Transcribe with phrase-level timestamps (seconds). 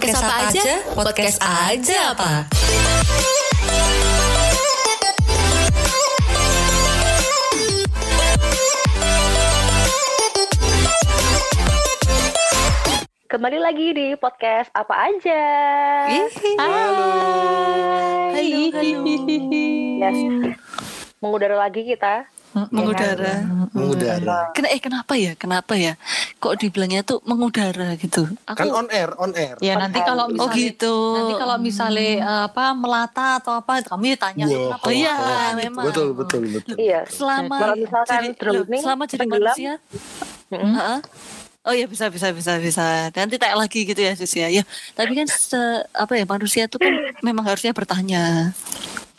[0.00, 0.74] Podcast apa aja?
[0.96, 2.32] Podcast aja apa?
[13.28, 15.42] Kembali lagi di podcast apa aja.
[16.56, 17.12] Halo.
[18.32, 18.72] Hai.
[20.00, 20.16] Yes.
[21.20, 22.24] Mengudara lagi kita.
[22.72, 23.44] mengudara.
[23.76, 24.48] Mengudara.
[24.56, 25.36] Kena eh kenapa ya?
[25.36, 26.00] Kenapa ya?
[26.40, 28.24] Kok dibilangnya tuh mengudara gitu?
[28.48, 29.60] Aku Kan on air, on air.
[29.60, 30.94] Ya nanti kalau Oh misalnya gitu.
[31.12, 34.84] nanti kalau misalnya eh, apa melata atau apa kamu ya tanya Wah, kenapa?
[34.88, 35.84] Oh iya, oh, memang.
[35.84, 36.74] Betul, betul, betul.
[36.80, 37.04] Iya.
[37.12, 39.44] selama Kalau misalkan jadi, drowning, selama jadi tenggelam.
[39.52, 39.72] manusia.
[40.48, 40.96] Heeh.
[41.60, 43.12] Oh ya bisa bisa bisa bisa.
[43.12, 44.48] Nanti tak lagi gitu ya Sis ya.
[44.48, 44.64] Ya,
[44.96, 46.88] tapi kan se- apa ya manusia tuh kan
[47.20, 48.56] memang harusnya bertanya.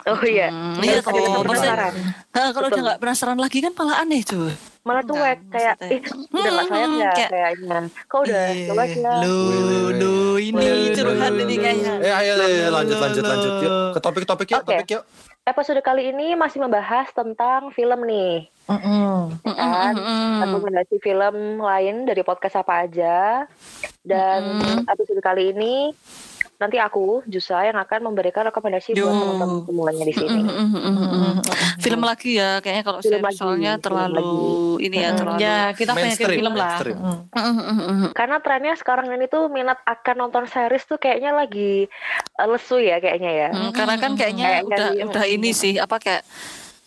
[0.09, 0.49] Oh iya.
[0.49, 1.94] Hmm, iya penasaran.
[2.33, 4.49] Nah, kalau udah nggak penasaran lagi kan malah aneh tuh.
[4.81, 5.94] Malah cuek Enggak, kayak maksudnya.
[5.94, 6.02] ih
[6.34, 7.77] udah gak sayang ya kayak- kayaknya.
[8.03, 8.66] Kok udah Iya.
[8.66, 9.12] coba aja.
[9.22, 9.94] Lu, Wih, wih, wih.
[9.94, 11.94] lu ini curhat ini kayaknya.
[12.02, 13.53] Eh, ayo, ayo, lanjut, lanjut, lanjut.
[13.61, 14.70] Yuk, ke topik-topik yuk, Oke.
[14.73, 15.03] topik yuk.
[15.42, 18.50] Episode kali ini masih membahas tentang film nih.
[18.64, 19.36] Mm-mm.
[19.44, 19.94] kan
[20.39, 23.44] rekomendasi film lain dari podcast apa aja
[24.02, 24.88] dan Mm-mm.
[24.88, 25.92] episode kali ini
[26.62, 29.09] nanti aku Jusa yang akan memberikan rekomendasi buat Yo.
[29.09, 30.40] teman-teman semuanya di sini.
[30.45, 31.34] Mm, mm, mm.
[31.81, 34.34] Film lagi ya, kayaknya kalau Film saya lagi, soalnya film terlalu
[34.86, 35.39] ini ya Mm, terlalu.
[35.42, 36.70] Ya kita pengen Mainstream, film lah.
[36.78, 37.00] mainstream.
[38.14, 41.89] Karena trennya sekarang ini tuh minat akan nonton series tuh kayaknya lagi
[42.38, 43.50] uh, lesu ya kayaknya ya.
[43.50, 46.22] Mm, Karena kan kayaknya Kayak udah udah ini sih apa kayak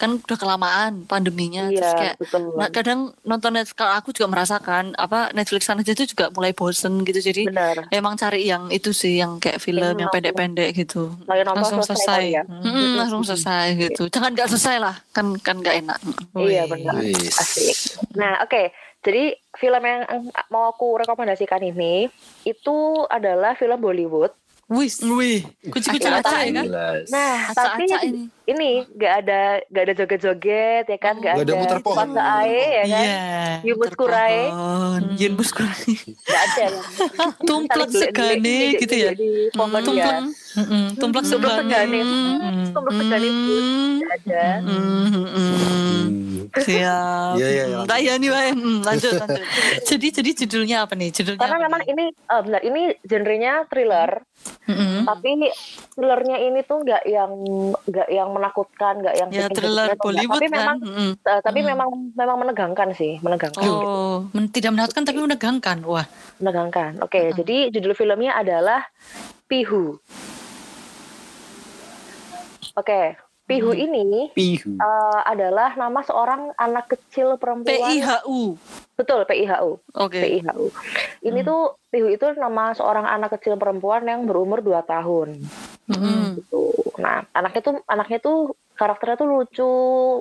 [0.05, 2.43] kan udah kelamaan pandeminya terus Iya, kayak betul.
[2.55, 7.01] nah, kadang nonton Netflix kalau aku juga merasakan apa Netflixan aja tuh juga mulai bosen
[7.03, 7.89] gitu jadi Benar.
[7.89, 12.21] emang cari yang itu sih yang kayak film Yang yang pendek-pendek gitu Langsung selesai.
[12.23, 12.45] kali ya.
[12.45, 12.61] Mm.
[12.63, 15.99] Mm, langsung selesai gitu jangan nggak selesai lah kan kan nggak enak
[16.35, 17.01] Iya benar.
[17.35, 17.77] Asik.
[18.15, 18.69] Nah, oke.
[19.01, 19.25] Jadi
[19.55, 20.01] film yang
[20.49, 22.09] mau aku rekomendasikan ini
[22.43, 24.33] itu adalah film Bollywood.
[24.65, 26.65] wis wih kucing-kucing aja ya kan.
[27.07, 31.53] Nah, tapi Acak-acak ini ini nggak ada nggak ada joget-joget ya kan, nggak Nggak ada
[31.53, 32.09] ada muter pohon.
[32.13, 33.25] ae ya kan, Iya.
[33.65, 34.37] Yubus kurai.
[34.45, 35.03] terpohon.
[35.15, 35.93] Yubus kurai.
[35.97, 36.67] nggak ada.
[37.49, 39.11] Tumplek Saling segane gitu ya.
[39.11, 39.13] Ya.
[39.55, 40.17] Tumplek.
[40.95, 41.99] Tumplek Tumplek segane.
[42.01, 43.29] Hmm, tumplek segane.
[43.97, 44.45] Nggak ada.
[44.61, 45.53] Hmm, hmm, hmm.
[45.55, 46.05] Hmm.
[46.55, 47.35] Siap.
[47.35, 48.51] Iya, Hmm, Tak ya nih, Wae.
[48.53, 49.43] Hmm, lanjut, lanjut.
[49.83, 51.11] jadi, jadi judulnya apa nih?
[51.11, 54.23] Judulnya Karena memang ini, eh, benar ini genrenya thriller,
[54.65, 55.05] Mm-mm.
[55.05, 55.53] tapi
[55.91, 57.31] thrillernya ini tuh nggak yang
[57.85, 59.93] nggak yang menakutkan, nggak yang ya thriller.
[59.95, 60.55] Bollywood tapi kan.
[60.55, 61.11] memang Mm-mm.
[61.21, 61.69] eh, tapi Hmm.
[61.69, 63.61] memang memang menegangkan sih, menegangkan.
[63.61, 63.77] gitu.
[63.85, 65.79] Oh, Men- tidak menakutkan tapi menegangkan.
[65.83, 66.09] Wah.
[66.37, 66.97] Menegangkan.
[66.99, 67.37] Oke, Hmm.
[67.37, 68.89] jadi judul filmnya adalah
[69.45, 70.01] Pihu.
[72.75, 73.15] Oke,
[73.45, 73.85] Pihu Hmm.
[73.85, 74.75] ini Pihu.
[74.75, 77.69] eh, adalah nama seorang anak kecil perempuan.
[77.69, 78.57] PIHU.
[78.95, 79.71] Betul, PIHU.
[79.99, 80.19] Oke.
[80.23, 80.65] PIHU.
[81.23, 85.39] Ini tuh Pihu itu nama seorang anak kecil perempuan yang berumur 2 tahun.
[85.91, 86.39] Mm-mm.
[86.39, 86.63] Gitu.
[86.99, 88.39] Nah, anaknya tuh anaknya tuh
[88.75, 89.75] karakternya tuh lucu,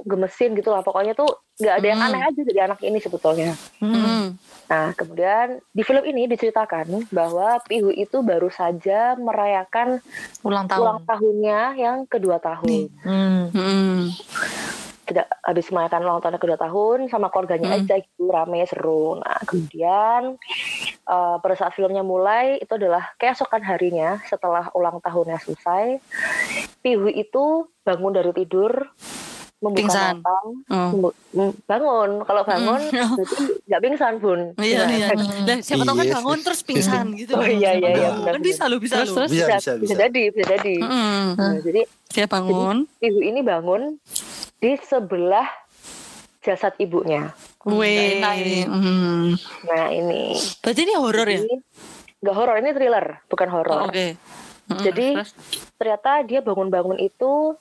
[0.05, 0.81] gemesin gitu lah.
[0.81, 1.25] Pokoknya tuh
[1.57, 2.07] nggak ada yang Hmm.
[2.13, 3.53] aneh aja dari anak ini sebetulnya.
[3.81, 4.37] Mm-mm.
[4.69, 10.01] Nah, kemudian di film ini diceritakan bahwa Pihu itu baru saja merayakan
[10.41, 10.81] Ulang tahun.
[10.81, 12.65] ulang tahunnya yang kedua tahun.
[12.65, 12.85] Nih.
[13.05, 14.09] Hmm.
[15.43, 17.77] Habis merayakan ulang tahunnya kedua tahun sama keluarganya Hmm.
[17.77, 19.19] aja gitu, rame seru.
[19.19, 20.39] Nah, kemudian
[21.03, 25.99] eh, pada saat filmnya mulai itu adalah keesokan harinya setelah ulang tahunnya selesai,
[26.79, 27.43] Pihu itu
[27.81, 28.71] bangun dari tidur
[29.57, 30.15] membuka Pingsan.
[30.17, 30.35] mata,
[30.69, 30.89] Oh.
[30.91, 32.09] membu- mm, bangun.
[32.21, 32.91] Kalau bangun Hmm.
[33.15, 34.41] berarti nggak pingsan bun.
[34.57, 35.07] Iya, Nah, iya.
[35.47, 36.15] Lah, siapa tahu kan Iya.
[36.17, 37.31] bangun terus pingsan gitu.
[37.33, 39.15] Oh, iya, iya, iya, Kan bisa lo, bisa Terus, lo.
[39.17, 39.31] terus?
[39.33, 40.01] Bisa, bisa, bisa, bisa bisa.
[40.01, 40.75] jadi, bisa jadi.
[40.77, 41.23] Mm-mm.
[41.33, 42.77] Nah, jadi Dia bangun.
[43.01, 43.81] ibu ini bangun
[44.63, 45.43] di sebelah
[46.39, 47.35] jasad ibunya.
[47.67, 48.23] Wih.
[48.23, 48.59] enak ini.
[48.63, 49.27] Mm.
[49.67, 51.39] Nah ini, Berarti ini horor ya?
[51.43, 51.55] ini
[52.23, 53.79] nggak horor, ini thriller, bukan Oh, horor.
[53.91, 54.15] Oke.
[54.71, 54.79] Mm-mm.
[54.79, 55.31] Jadi Terus?
[55.75, 57.59] ternyata dia bangun-bangun itu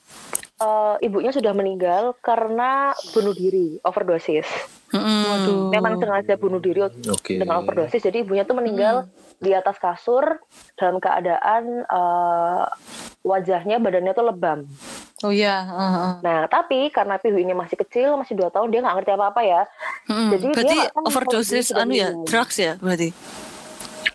[0.63, 4.47] eh, ibunya sudah meninggal karena bunuh diri, overdosis.
[4.95, 5.23] Mm-mm.
[5.27, 5.61] Waduh.
[5.73, 7.35] Memang sengaja bunuh diri Oke.
[7.41, 7.99] dengan overdosis.
[7.99, 9.11] Jadi ibunya tuh meninggal
[9.43, 10.39] di atas kasur
[10.79, 12.63] dalam keadaan eh,
[13.27, 14.59] wajahnya, badannya tuh lebam.
[15.23, 15.63] Oh iya.
[15.63, 16.11] heeh.
[16.19, 19.61] Nah, tapi karena Pihu ini masih kecil, masih dua tahun, dia nggak ngerti apa-apa ya.
[20.11, 20.29] Mm-mm.
[20.35, 23.09] Jadi dia berarti tahu kalau overdosis dia anu ya, drugs ya berarti.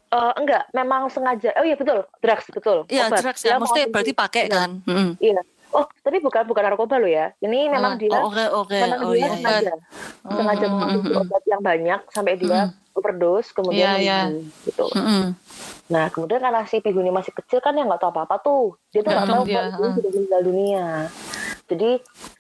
[0.09, 1.53] Eh, enggak, memang sengaja.
[1.61, 2.79] Oh iya betul, drugs betul.
[2.89, 3.21] Iya, Obat.
[3.21, 3.55] drugs Dia ya.
[3.61, 4.57] Maksudnya berarti pakai Iya.
[4.57, 4.71] kan.
[5.21, 5.41] Iya.
[5.79, 7.31] Oh, tapi bukan bukan narkoba lo ya.
[7.39, 8.79] Ini memang dia Oh, Oke, oke.
[8.79, 9.31] memang Oh dia iya.
[9.39, 9.75] sengaja
[10.27, 14.27] sengaja Mm, mm, mengonsumsi mm, obat yang banyak sampai dia overdose kemudian iya.
[14.27, 14.85] meninggal, gitu.
[14.91, 15.25] Mm-mm.
[15.89, 18.67] Nah, kemudian karena si Pihu ini masih kecil kan ya nggak tahu apa-apa tuh.
[18.91, 19.95] Dia tuh nggak tahu dia, kalau ah.
[19.95, 20.87] sudah meninggal dunia.
[21.69, 21.91] Jadi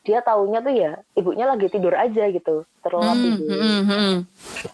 [0.02, 3.48] dia taunya tuh ya ibunya lagi tidur aja gitu, terlelap Mm, tidur.
[3.54, 4.14] mm, mm.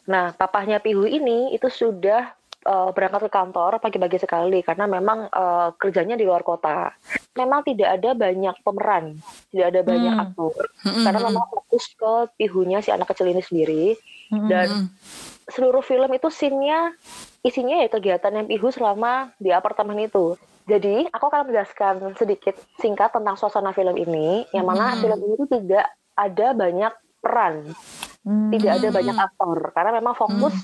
[0.09, 2.33] Nah, papahnya Pihu ini itu sudah
[2.65, 6.91] eh, berangkat ke kantor pagi-pagi sekali karena memang eh, kerjanya di luar kota.
[7.37, 9.05] Memang tidak ada banyak pemeran,
[9.53, 10.25] tidak ada banyak Hmm.
[10.25, 10.55] aktor
[10.87, 11.29] Mm-mm, karena mm-mm.
[11.35, 13.99] memang fokus ke pihunya si anak kecil ini sendiri
[14.31, 14.49] Mm-mm.
[14.49, 14.89] dan Mm-mm.
[15.51, 16.95] seluruh film itu scene-nya
[17.45, 20.39] isinya ya kegiatan yang pihu selama di apartemen itu.
[20.65, 25.05] Jadi aku akan menjelaskan sedikit singkat tentang suasana film ini, yang mana Hmm.
[25.05, 27.69] film ini tidak ada banyak peran,
[28.25, 28.49] Hmm.
[28.49, 28.97] tidak ada Hmm.
[28.97, 30.57] banyak aktor, karena memang fokus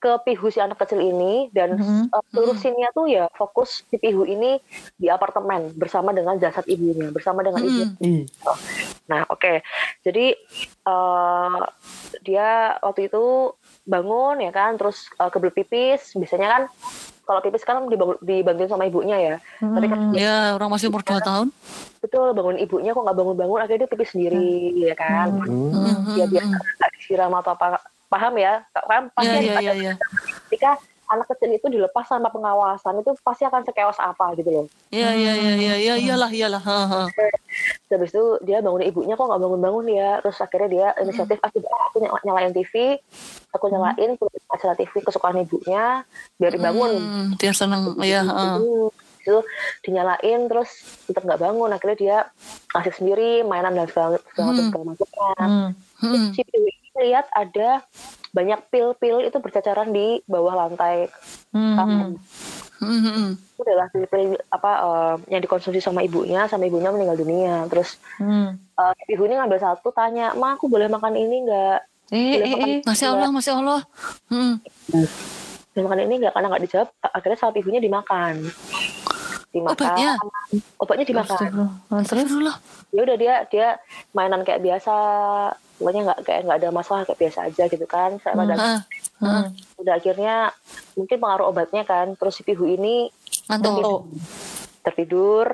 [0.00, 2.08] ke pihu si anak kecil ini dan Hmm.
[2.08, 2.88] uh, seluruh Hmm.
[2.96, 4.56] tuh ya fokus si pihu ini
[4.96, 7.84] di apartemen bersama dengan jasad ibunya, bersama dengan ibu.
[8.00, 8.24] Mm.
[9.12, 9.60] Nah, oke.
[10.02, 10.32] Jadi
[10.88, 11.60] eh
[12.24, 16.14] dia waktu itu bangun ya kan, terus uh, kebelet pipis.
[16.14, 16.62] Biasanya kan
[17.22, 19.36] kalau pipis kan dibangun, dibantuin sama ibunya ya.
[19.58, 20.14] Tapi kan Hmm.
[20.14, 21.48] Ya orang masih umur 2 tahun.
[21.98, 24.50] betul bangun ibunya kok nggak bangun-bangun, akhirnya dia pipis sendiri
[24.82, 25.30] ya kan.
[25.42, 25.70] Hmm.
[25.70, 26.14] Hmm.
[26.14, 27.78] Dia biar nggak disiram atau apa.
[28.06, 28.60] Paham ya?
[28.76, 29.94] Kan pasti Ya ada- ya ya ada- ya.
[30.46, 30.70] ketika
[31.12, 34.66] anak kecil itu dilepas sama pengawasan itu pasti akan sekeos apa gitu loh.
[34.88, 36.62] Ya ya ya ya ya iyalah iyalah.
[36.64, 37.06] Ha.
[37.12, 40.10] Terus habis itu dia bangun ibunya kok nggak bangun-bangun ya.
[40.24, 42.96] Terus akhirnya dia inisiatif aku, aku nyala- nyalain TV,
[43.52, 44.16] aku nyalain
[44.48, 46.00] acara TV kesukaan ibunya
[46.40, 46.92] biar dibangun.
[46.96, 48.24] Hmm, dia seneng ya.
[48.24, 48.88] Hmm,
[49.22, 49.36] itu
[49.84, 50.70] dinyalain terus
[51.06, 52.16] tetap nggak bangun akhirnya dia
[52.74, 54.68] asik sendiri mainan dan segala segala macam Hmm.
[54.72, 55.30] segala macamnya.
[55.38, 55.68] Hmm.
[56.02, 56.28] Hmm.
[56.32, 56.42] Si
[56.92, 57.84] lihat ada
[58.32, 61.12] banyak pil-pil itu berceceran di bawah lantai
[61.52, 61.76] Hmm.
[61.76, 62.08] kamar.
[62.82, 63.30] Hmm, hmm, hmm.
[63.38, 67.68] Itu adalah pil-pil apa eh, yang dikonsumsi sama ibunya sama ibunya meninggal dunia.
[67.68, 68.58] Terus Hmm.
[68.74, 71.78] uh, ibu ini ngambil satu tanya, "Ma, aku boleh makan ini nggak?"
[72.10, 72.76] Eh, eh, eh.
[72.82, 73.80] Masya Allah, Masya Allah.
[74.26, 74.58] Hmm.
[75.72, 76.32] Boleh makan ini nggak?
[76.34, 78.34] Karena nggak dijawab, akhirnya sama ibunya dimakan.
[79.52, 79.76] Dimakan.
[79.76, 80.10] Obatnya?
[80.80, 81.48] Obatnya dimakan.
[82.08, 82.28] Terus?
[82.92, 83.68] Ya udah dia dia
[84.12, 84.94] mainan kayak biasa.
[85.82, 88.22] Pokoknya nggak kayak nggak ada masalah kayak biasa aja gitu kan.
[88.22, 88.74] Saya pada Ha.
[89.22, 89.54] Hmm.
[89.78, 90.50] udah akhirnya
[90.94, 92.14] mungkin pengaruh obatnya kan.
[92.14, 93.10] Terus si pihu ini
[93.50, 94.06] Ngantuk.
[94.82, 95.46] tertidur,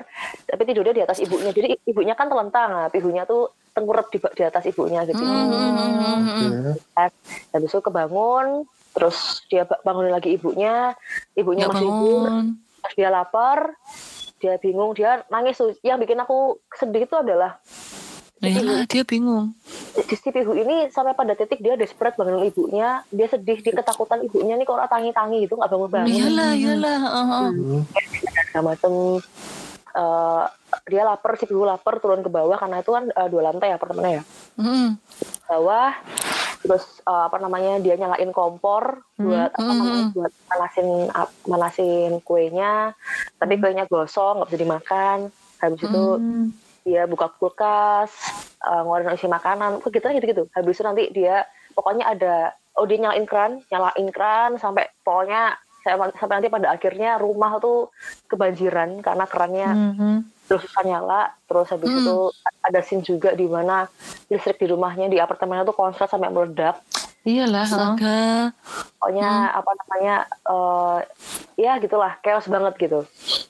[0.48, 1.52] tapi tidurnya di atas ibunya.
[1.52, 5.20] Jadi ibunya kan telentang, nah, pihunya tuh tengkurap di, di atas ibunya gitu.
[5.20, 6.74] Hmm, hmm, hmm, hmm, hmm.
[7.52, 8.64] Habis itu kebangun,
[8.96, 10.96] terus dia ba- bangunin lagi ibunya,
[11.36, 12.46] ibunya Nggak masih tidur, bangun.
[12.96, 13.58] Dia lapar,
[14.40, 15.76] dia bingung, dia nangis tuh.
[15.84, 17.60] Yang bikin aku sedih itu adalah
[18.40, 19.50] Iyalah, dia bingung.
[19.98, 24.22] di si Pihu ini sampai pada titik dia desperate bangunin ibunya, dia sedih, dia ketakutan
[24.22, 26.08] ibunya nih kok orang tangi-tangi gitu nggak bangun-bangun.
[26.08, 26.96] Iyalah, iyalah.
[27.00, 27.40] ha, ha.
[28.46, 28.92] Segala macem
[29.90, 30.44] eh,
[30.86, 34.12] dia lapar, si Pihu lapar turun ke bawah karena itu kan eh, dua lantai apartemennya
[34.12, 34.24] ya.
[34.56, 34.88] Hmm.
[35.44, 35.94] bawah
[36.58, 40.12] terus eh, apa namanya dia nyalain kompor buat apa Hmm, namanya hmm.
[40.12, 40.88] buat manasin
[41.44, 42.92] manasin kuenya
[43.34, 45.18] tapi kuenya gosong nggak bisa dimakan
[45.56, 46.50] habis itu Hmm.
[46.88, 48.08] Dia buka kulkas
[48.58, 52.34] eh, ngeluarin isi makanan kok gitu gitu gitu habis itu nanti dia pokoknya ada
[52.74, 57.92] oh dia nyalain keran nyalain keran sampai pokoknya saya- sampai nanti pada akhirnya rumah tuh
[58.26, 60.18] kebanjiran karena kerannya Hmm.
[60.44, 62.00] terus susah nyala terus habis Hmm.
[62.00, 62.16] itu
[62.62, 63.84] ada scene juga di mana
[64.26, 66.80] listrik di rumahnya di apartemennya tuh konslet sampai meledak
[67.22, 67.62] Iyalah.
[67.62, 67.68] ha.
[67.68, 68.18] Astaga.
[68.98, 69.58] pokoknya Hmm.
[69.58, 70.98] apa namanya eh
[71.56, 73.00] ya gitulah chaos banget gitu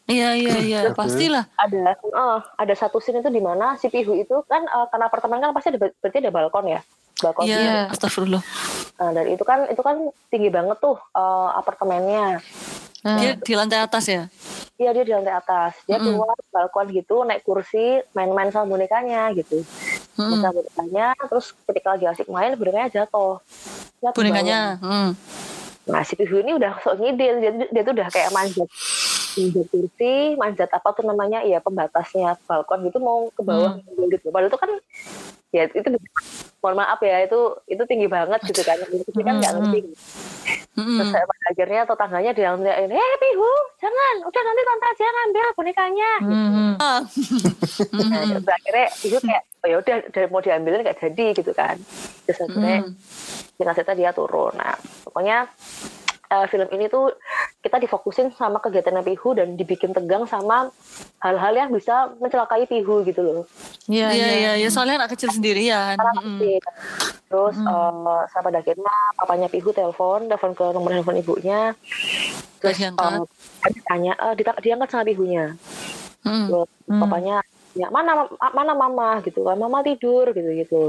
[0.05, 0.81] Iya, iya, iya.
[0.99, 1.44] Pastilah.
[1.55, 5.38] ada eh, ada satu scene itu di mana si Pihu itu kan eh, karena apartemen
[5.38, 6.81] kan pasti ada berarti ada balkon ya
[7.19, 7.81] balkon Iya, Iya.
[7.88, 8.43] astagfirullah.
[8.99, 12.41] nah, dan itu kan itu kan tinggi banget tuh eh, apartemennya
[12.98, 13.15] Hmm.
[13.15, 14.27] Dia di lantai atas ya?
[14.75, 16.19] Iya dia di lantai atas dia Mm-mm.
[16.19, 19.63] keluar balkon gitu naik kursi main-main sama bonekanya gitu
[20.19, 20.43] Hmm.
[20.43, 23.39] Sama bonekanya terus ketika lagi asik main bonekanya jatuh
[24.03, 24.13] bawah.
[24.19, 24.82] Bonekanya.
[24.82, 25.15] Hmm.
[25.87, 28.69] Nah si Pihu ini udah sok ngide, dia, dia tuh udah kayak manjat
[29.39, 33.79] manjat kursi, manjat apa tuh namanya, ya pembatasnya balkon gitu mau ke bawah
[34.10, 34.34] gitu.
[34.34, 34.70] Padahal itu kan
[35.48, 35.89] ya itu
[36.60, 39.81] mohon maaf ya itu itu tinggi banget gitu kan, itu kan nggak ngerti.
[40.75, 40.98] Hmm.
[41.01, 45.46] Terus saya pada akhirnya tetangganya dia ngeliatin, eh Pihu jangan, udah nanti tante aja ngambil
[45.55, 46.10] bonekanya.
[46.20, 46.72] Hmm.
[46.82, 47.01] Ah.
[47.79, 48.31] Nah, Hmm.
[48.34, 51.77] terus akhirnya Pihu kayak, oh ya udah dari- mau diambilin nggak jadi gitu kan.
[52.24, 52.93] Terus akhirnya Hmm.
[53.55, 54.55] singkat cerita dia turun.
[54.55, 55.50] Nah, pokoknya
[56.29, 57.08] eh, film ini tuh
[57.58, 60.69] kita difokusin sama kegiatan Pihu dan dibikin tegang sama
[61.19, 63.48] hal-hal yang bisa mencelakai Pihu gitu loh.
[63.88, 64.53] Iya, Iya, iya.
[64.60, 64.69] iya.
[64.69, 65.96] Soalnya anak kecil sendirian.
[65.96, 66.36] Karena Hmm.
[66.36, 66.60] kecil.
[67.32, 71.72] Terus eh, sampai pada akhirnya papanya Pihu telepon, telepon ke nomor handphone ibunya.
[72.60, 72.77] Eh,
[73.72, 75.56] ditanya, eh, dita- diangkat sama Pihunya.
[76.29, 76.46] Hmm.
[76.53, 77.00] Terus Hmm.
[77.00, 77.36] papanya,
[77.75, 80.82] ya mana mana mama gitu kan, mama tidur gitu gitu.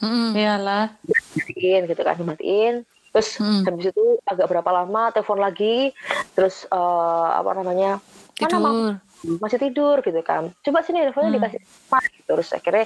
[0.00, 0.32] Hmm.
[0.34, 0.92] Iyalah.
[1.02, 2.74] dimatiin gitu kan dimatiin
[3.10, 3.64] terus Hmm.
[3.64, 5.88] habis itu agak berapa lama telepon lagi
[6.36, 7.96] terus eh, apa namanya
[8.36, 8.70] mana mama
[9.16, 9.40] Tidur.
[9.40, 11.36] masih tidur gitu kan coba sini teleponnya Hmm.
[11.40, 12.28] dikasih mama gitu.
[12.36, 12.84] terus akhirnya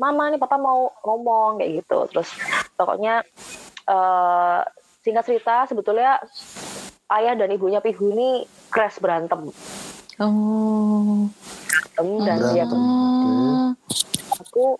[0.00, 2.32] mama nih papa mau ngomong kayak gitu terus
[2.72, 3.20] pokoknya
[3.84, 4.60] eh,
[5.04, 6.24] singkat cerita sebetulnya
[7.12, 9.52] ayah dan ibunya Pihu ini crash berantem
[10.18, 11.28] Oh.
[11.92, 12.80] Berantem dan ya Berantem.
[12.80, 13.68] Oh.
[14.36, 14.76] aku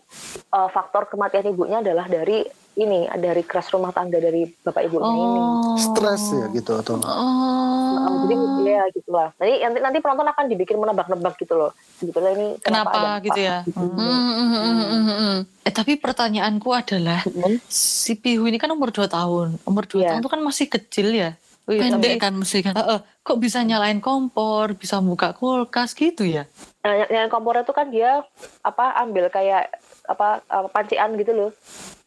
[0.50, 5.40] uh, faktor kematian ibunya adalah dari ini dari crash rumah tangga dari bapak ibunya ini
[5.40, 5.76] Oh.
[5.76, 8.60] Stres ya gitu atau Um, jadi Oh.
[8.62, 9.28] ya gitulah.
[9.34, 11.72] Nanti nanti nanti penonton akan dibikin menebak-nebak gitu loh.
[11.94, 13.40] Sebetulnya ini Kenapa ada gitu apa.
[13.42, 13.56] ya?
[13.66, 15.36] Hmm, hmm, hmm, hmm, hmm.
[15.62, 17.56] Eh tapi pertanyaanku adalah Hmm.
[17.66, 19.56] si Pihu ini kan umur 2 tahun.
[19.62, 20.08] Umur 2 Iya.
[20.10, 21.30] tahun itu kan masih kecil ya.
[21.66, 22.74] Oh, iya, Pendek tapi- kan mesti kan.
[22.78, 26.46] Heeh, kok bisa nyalain kompor, bisa buka kulkas gitu ya?
[26.86, 28.22] Nah, yang, yang kompor itu kan dia
[28.62, 29.74] apa ambil kayak
[30.06, 31.50] apa uh, pancian gitu loh.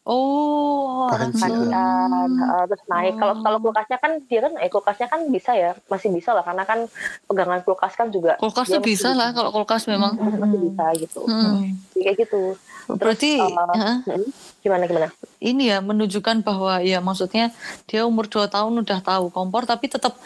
[0.02, 1.68] Oh, langsung.
[1.68, 3.14] Pancian uh, terus naik.
[3.14, 3.42] Kalau Oh.
[3.42, 6.88] kalau kulkasnya kan dia kan eh kulkasnya kan bisa ya, masih bisa lah karena kan
[7.24, 10.16] pegangan kulkas kan juga Kulkas tuh bisa lah kalau kulkas memang.
[10.16, 11.20] masih bisa gitu.
[11.22, 11.76] Hmm.
[11.90, 12.42] Jadi kayak gitu.
[12.90, 14.26] Berarti uh, heeh, Hmm,
[14.60, 15.08] Gimana gimana?
[15.38, 17.52] ini ya menunjukkan bahwa ya maksudnya
[17.84, 20.16] dia umur 2 tahun udah tahu kompor tapi tetap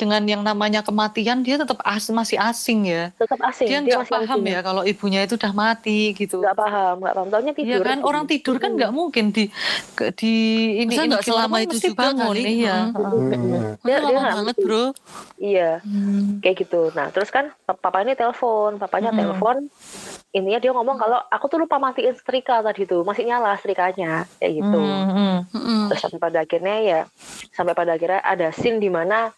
[0.00, 3.12] dengan yang namanya kematian dia tetap as masih asing ya.
[3.20, 3.68] Tetap asing.
[3.68, 4.52] Dia nggak masih paham asing.
[4.56, 6.40] ya kalau ibunya itu udah mati gitu.
[6.40, 7.28] Nggak paham, nggak paham.
[7.28, 7.68] Taunya tidur.
[7.76, 9.52] Iya kan orang tidur kan nggak mungkin di
[10.16, 10.34] di
[10.80, 12.40] ini Masa ini nggak selama itu mesti juga bangun kali?
[12.48, 12.76] iya.
[12.88, 12.96] Hmm.
[12.96, 13.84] Hmm.
[13.84, 14.84] Dia- dia banget bro.
[15.36, 15.70] Iya.
[15.84, 16.40] Hmm.
[16.40, 16.80] kayak gitu.
[16.96, 19.20] Nah, terus kan papa ini telepon, papanya Mm-mm.
[19.20, 19.56] telepon.
[20.30, 24.62] Intinya dia ngomong kalau aku tuh lupa matiin setrika tadi tuh, masih nyala setrikanya, kayak
[24.62, 24.78] gitu.
[24.78, 25.36] Hmm, hmm.
[25.50, 25.84] Hmm.
[25.90, 27.00] Terus sampai pada akhirnya ya,
[27.50, 29.34] sampai pada akhirnya ada scene di mana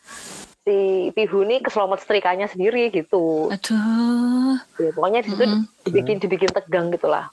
[0.62, 3.50] si Pihu ini keselamat setrikanya sendiri gitu.
[3.50, 4.56] Aduh.
[4.78, 5.62] Ya, pokoknya di situ Mm-mm.
[5.86, 7.30] dibikin dibikin tegang gitulah.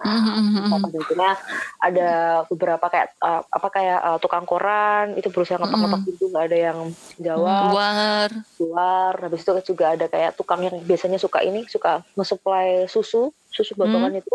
[0.00, 1.36] Hmm, hmm, hmm, hmm.
[1.84, 2.10] Ada
[2.48, 6.78] beberapa kayak uh, apa kayak uh, tukang koran itu berusaha ngetok-ngetok pintu nggak ada yang
[7.20, 7.68] jawab.
[7.68, 8.28] Keluar.
[8.56, 13.74] keluar habis itu juga ada kayak tukang yang biasanya suka ini suka nge-supply susu susu
[13.74, 14.34] botongan itu.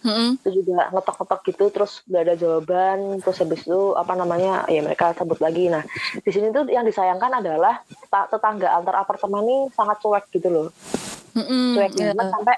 [0.00, 0.40] Hmm.
[0.40, 3.20] itu juga ngetok-ngetok gitu terus gak ada jawaban.
[3.20, 5.68] Terus habis itu apa namanya ya mereka sebut lagi.
[5.68, 5.84] Nah
[6.20, 10.68] di sini tuh yang disayangkan adalah ta- tetangga antar apartemen ini sangat cuek gitu loh.
[11.36, 11.78] Hmm.
[11.78, 12.56] cuek banget sampai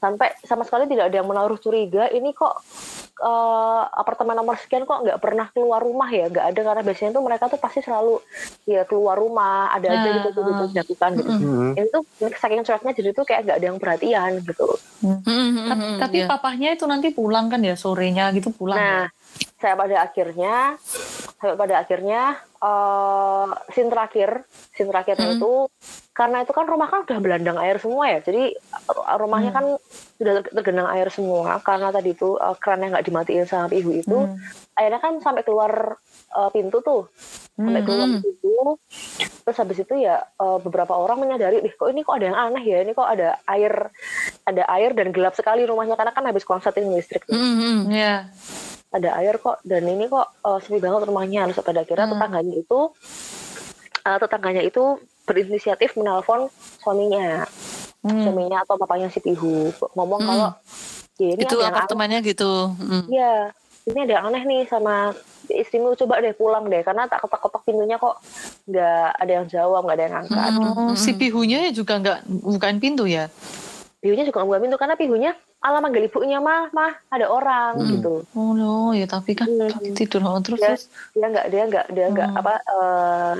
[0.00, 2.56] sampai sama sekali tidak ada yang menaruh curiga ini kok
[3.12, 7.24] eh, apartemen nomor sekian kok nggak pernah keluar rumah ya nggak ada karena biasanya tuh
[7.24, 8.22] mereka tuh pasti selalu
[8.64, 10.68] ya keluar rumah ada aja gitu tuh gitu uh.
[10.70, 11.72] dilakukan gitu Hmm.
[11.74, 12.02] itu tuh
[12.36, 14.66] saking cueknya jadi tuh kayak nggak ada yang perhatian gitu
[15.00, 16.26] Tapi, tapi ya.
[16.28, 18.76] papahnya itu nanti pulang kan ya sorenya gitu pulang.
[18.76, 19.04] nah
[19.60, 20.76] saya pada akhirnya
[21.40, 25.36] sampai pada akhirnya eh scene terakhir scene terakhirnya Mm.
[25.40, 25.52] itu
[26.12, 28.52] karena itu kan rumah kan udah belandang air semua ya jadi
[28.92, 29.56] uh, rumahnya Mm.
[29.56, 29.66] kan
[30.20, 34.18] sudah ter- tergenang air semua karena tadi itu uh, kerannya nggak dimatiin sama ibu itu
[34.28, 34.36] Hmm.
[34.76, 35.96] akhirnya kan sampai keluar
[36.36, 37.08] uh, pintu tuh
[37.56, 37.88] sampai Hmm.
[37.88, 38.20] keluar Hmm.
[38.20, 38.76] pintu
[39.40, 42.64] terus habis itu ya uh, beberapa orang menyadari deh kok ini kok ada yang aneh
[42.68, 43.88] ya ini kok ada air
[44.44, 47.80] ada air dan gelap sekali rumahnya karena kan habis konsertin listrik tuh Hmm, hmm.
[48.90, 52.14] Ada air kok dan ini kok uh, sepi banget rumahnya terus pada akhirnya Hmm.
[52.18, 52.78] tetangganya itu
[54.02, 54.82] uh, tetangganya itu
[55.22, 56.50] berinisiatif menelpon
[56.82, 57.46] suaminya
[58.00, 58.24] Hmm.
[58.24, 60.28] suaminya atau papanya si Pihu ngomong Hmm.
[60.28, 60.48] kalau
[61.20, 62.72] ya ini Itu yang aneh apartemennya gitu.
[62.72, 63.04] Hmm.
[63.06, 63.52] Iya,
[63.86, 65.12] ini ada yang aneh nih sama
[65.46, 68.16] istrimu coba deh pulang deh karena tak ketok-ketok pintunya kok
[68.64, 70.50] nggak ada yang jawab nggak ada yang angkat.
[70.56, 73.28] Oh, si pihunya juga nggak bukain pintu ya?
[74.00, 75.30] Pihunya juga nggak pintu karena pihunya
[75.60, 77.90] ala manggil ibunya mah mah ada orang Hmm.
[77.92, 78.14] gitu.
[78.32, 79.92] Oh no, ya tapi kan Hmm.
[79.92, 80.72] tidur oh, terus Ya.
[80.72, 80.88] terus.
[81.12, 82.40] Dia nggak dia nggak dia nggak Hmm.
[82.40, 83.34] apa eh,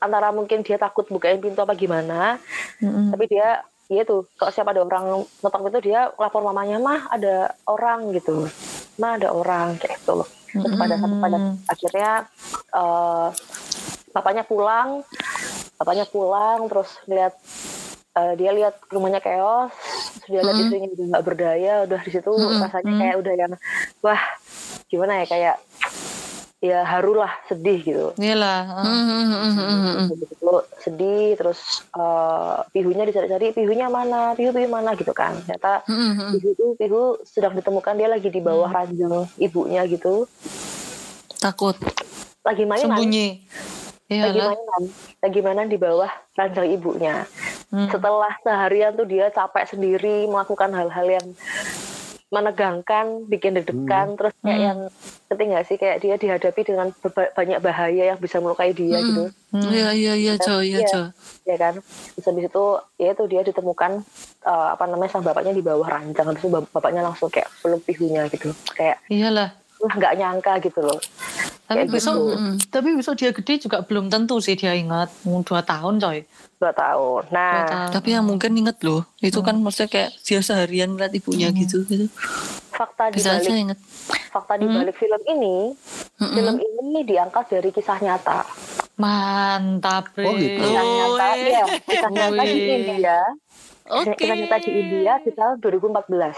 [0.00, 2.40] antara mungkin dia takut bukain pintu apa gimana,
[2.80, 3.12] Mm-mm.
[3.12, 7.54] tapi dia Iya tuh, kalau siapa ada orang ngetok pintu dia lapor mamanya mah ada
[7.70, 8.50] orang gitu,
[8.98, 10.26] mah ada orang kayak gitu.
[10.50, 11.22] Terus pada Mm-mm.
[11.22, 11.38] pada
[11.70, 12.10] akhirnya
[12.74, 13.28] eh
[14.10, 15.06] papanya pulang
[15.78, 17.38] papanya pulang terus lihat
[18.16, 19.70] eh, dia lihat rumahnya chaos
[20.26, 20.64] dia lihat Mm-mm.
[20.66, 22.60] istrinya udah nggak berdaya udah di situ Mm-mm.
[22.60, 23.00] rasanya Mm.
[23.00, 23.52] kayak udah yang
[24.00, 24.22] wah
[24.86, 25.56] gimana ya kayak
[26.56, 28.60] ya harulah sedih gitu Iyalah.
[28.64, 28.86] Hmm, uh.
[28.88, 30.06] hmm, hmm, hmm, hmm.
[30.08, 31.60] Begitu sedih terus
[31.92, 36.30] eh, pihunya dicari-cari pihunya mana pihu pihu mana gitu kan ternyata Hmm, hmm.
[36.34, 40.24] pihu itu pihu sedang ditemukan dia lagi di bawah ranjang ibunya gitu
[41.36, 41.76] Takut.
[42.40, 43.26] lagi mainan Sembunyi.
[43.36, 43.75] lagi
[44.08, 44.48] Iyalah.
[44.48, 44.82] mainan
[45.18, 47.26] lagi mainan di bawah ranjang ibunya
[47.66, 47.90] Hmm.
[47.90, 51.26] setelah seharian tuh dia capek sendiri melakukan hal-hal yang
[52.26, 54.66] menegangkan bikin deg-degan terus kayak Hmm.
[54.66, 54.78] yang
[55.26, 56.90] ngerti nggak sih kayak dia dihadapi dengan
[57.32, 59.04] banyak bahaya yang bisa melukai dia Hmm.
[59.04, 59.62] gitu Hmm.
[59.64, 60.88] Iya, iya, iya, Jo, iya, Iya.
[60.88, 61.02] Jo.
[61.44, 62.64] ya kan terus habis itu
[62.96, 63.92] ya itu dia ditemukan
[64.42, 67.82] eh, apa namanya sama bapaknya di bawah ranjang habis itu bap- bapaknya langsung kayak peluk
[67.82, 69.54] pihunya gitu kayak Iyalah.
[69.78, 71.00] Wah nggak nyangka gitu loh
[71.66, 72.30] Tapi Kayak besok, gitu.
[72.32, 72.54] Hmm.
[72.70, 75.10] tapi besok dia gede juga belum tentu sih dia ingat.
[75.22, 76.22] Mau dua tahun coy.
[76.56, 77.88] dua tahun Dua nah tahun.
[77.90, 81.58] Tapi yang mungkin inget loh, itu kan maksudnya kayak dia seharian ngeliat ibunya Hmm.
[81.58, 82.06] gitu, gitu.
[82.70, 83.78] fakta di Bisa aja balik inget.
[84.30, 84.76] fakta di Hmm.
[84.78, 85.56] balik film ini
[86.14, 88.46] Hmm, film ini diangkat dari kisah nyata
[88.96, 90.56] Mantap, Oh, gitu.
[90.56, 91.44] Kisah nyata, Wih.
[91.46, 92.60] iya, kisah nyata di.
[92.62, 93.18] India.
[93.86, 94.14] Oke.
[94.14, 96.36] Kisah nyata di India di tahun 2014.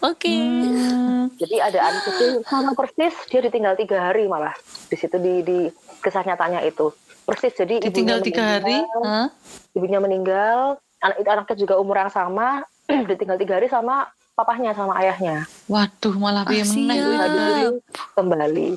[0.00, 0.32] Oke.
[0.32, 1.23] Hmm.
[1.44, 4.56] Jadi ada anak kecil sama persis dia ditinggal tiga hari malah
[4.88, 5.58] di situ di di
[6.00, 6.88] kisah nyatanya itu
[7.22, 8.80] persis jadi Ditinggal tiga hari.
[8.98, 9.28] Hah?
[9.70, 12.64] ibunya meninggal anak itu anaknya juga umur yang sama
[13.10, 16.96] ditinggal tiga hari sama papahnya sama ayahnya Waduh, malah piye Ah, meneh.
[16.96, 17.04] siap.
[17.04, 17.16] kuwi.
[17.20, 17.76] Habis
[18.14, 18.68] kembali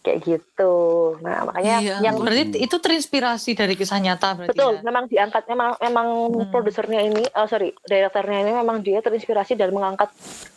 [0.00, 0.74] kayak gitu
[1.20, 4.82] nah makanya Iya, yang Berarti itu terinspirasi dari kisah nyata berarti betul ya?
[4.82, 6.48] memang diangkat memang memang Hmm.
[6.48, 10.08] produsernya ini oh sorry direkturnya ini memang dia terinspirasi dan mengangkat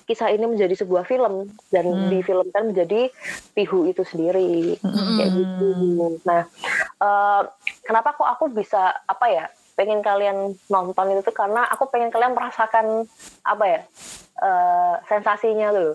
[0.03, 2.07] kisah ini menjadi sebuah film dan Hmm.
[2.09, 3.11] difilmkan menjadi
[3.51, 5.17] Pihu itu sendiri Hmm.
[5.17, 5.67] kayak gitu
[6.23, 6.47] nah
[6.97, 7.41] eh,
[7.81, 12.31] kenapa kok aku bisa apa ya pengen kalian nonton itu tuh karena aku pengen kalian
[12.31, 13.09] merasakan
[13.41, 13.81] apa ya
[14.43, 15.91] eh, sensasinya tuh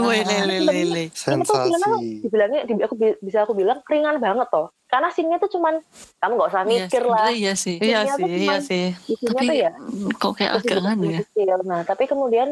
[0.00, 1.04] Wih, le, le, le, le.
[1.10, 2.22] ini tuh filmnya Sensasi.
[2.24, 5.78] dibilangnya di- aku bi- bisa aku bilang ringan banget toh karena scene-nya tuh cuman
[6.18, 7.76] kamu nggak usah Iya, mikir lah sebenarnya Iya sih.
[7.78, 8.86] Iya sih, iya sih.
[9.06, 9.70] Tapi tuh ya
[10.18, 11.18] kok kayak agak ya.
[11.22, 11.56] kecil.
[11.62, 12.48] Nah, tapi kemudian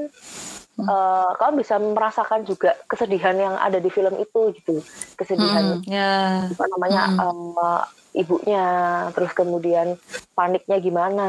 [0.79, 4.79] eh, kamu bisa merasakan juga kesedihan yang ada di film itu gitu,
[5.19, 5.91] kesedihan Mm-mm.
[5.91, 6.47] Ya.
[6.55, 7.83] apa namanya eh,
[8.23, 8.67] ibunya,
[9.13, 9.99] terus kemudian
[10.39, 11.29] paniknya gimana.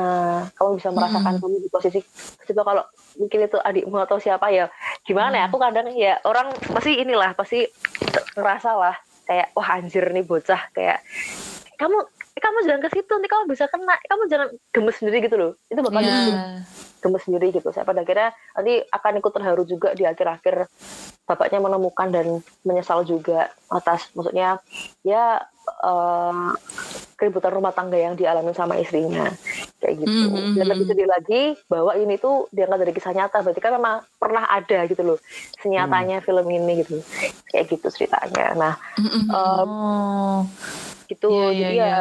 [0.53, 1.99] Kamu bisa merasakan kamu di posisi
[2.53, 2.83] coba kalau
[3.19, 4.71] mungkin itu adikmu atau siapa ya,
[5.03, 5.45] gimana ya?
[5.51, 7.67] Aku kadang ya orang pasti inilah pasti
[8.33, 8.95] ngerasa lah
[9.27, 11.03] kayak wah anjir nih bocah kayak
[11.75, 11.99] kamu
[12.33, 15.79] kamu jangan ke situ nanti kamu bisa kena kamu jangan gemes sendiri gitu loh itu
[15.83, 16.09] bakal Iya.
[16.09, 16.35] bikin
[16.99, 17.71] gemes sendiri gitu.
[17.71, 20.67] Saya pada akhirnya nanti akan ikut terharu juga di akhir-akhir
[21.23, 22.27] bapaknya menemukan dan
[22.65, 24.57] menyesal juga atas maksudnya
[25.05, 25.37] ya
[25.85, 26.49] eh,
[27.13, 29.27] keributan rumah tangga yang dialami sama istrinya
[29.83, 30.25] kayak gitu.
[30.31, 30.71] Mhm, Dan mhm.
[30.71, 34.87] lebih sedih lagi bahwa ini tuh diangkat dari kisah nyata berarti kan memang pernah ada
[34.87, 35.19] gitu loh
[35.59, 37.03] senyatanya film ini gitu
[37.51, 38.55] kayak gitu ceritanya.
[38.55, 39.23] Nah Mm-mm.
[39.29, 40.39] eh, Oh.
[41.09, 41.85] gitu Iya, iya, jadi iya.
[41.85, 41.99] ya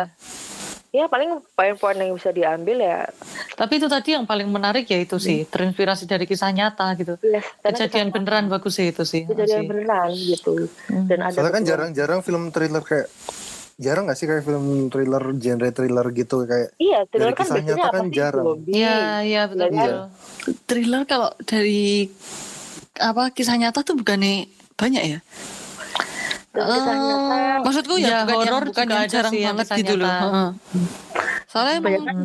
[0.98, 3.06] ya paling poin-poin yang bisa diambil ya
[3.54, 7.14] Tapi itu tadi yang paling menarik ya itu sih, terinspirasi dari kisah nyata gitu.
[7.20, 9.22] yes, karena Kejadian kisah- beneran bagus sih itu sih.
[9.24, 9.68] kejadian sih.
[9.68, 10.52] beneran gitu
[10.86, 11.06] Hmm.
[11.06, 13.06] dan ada Soalnya kan jarang-jarang film thriller kayak
[13.76, 17.54] jarang gak sih kayak film thriller genre thriller gitu kayak Iya, thriller Dari kan kisah
[17.56, 18.12] biasanya nyata apa kan sih?
[18.12, 18.46] jarang.
[18.66, 19.66] Iya, iya betul.
[19.68, 19.70] Iya.
[19.70, 19.94] betul.
[20.64, 22.10] Thriller kalau dari
[22.96, 25.18] apa kisah nyata tuh bukannya banyak ya?
[26.60, 27.38] Kisah Eh, nyata.
[27.60, 30.10] Maksudku ya, Ya, bukan yang, horor bukan juga yang jarang sih yang banget gitu loh.
[31.48, 32.16] Soalnya emang Kebanyakan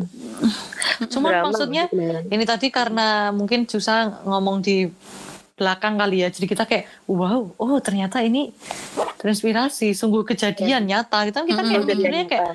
[1.10, 2.30] Cuman drama maksudnya sebenarnya.
[2.30, 4.86] ini tadi karena mungkin Jusa ngomong di
[5.64, 6.28] belakang kali ya.
[6.28, 8.52] Jadi kita kayak wow, oh ternyata ini
[9.16, 11.24] terinspirasi, sungguh kejadian nyata.
[11.24, 12.48] Kita kita kayak mikirnya kayak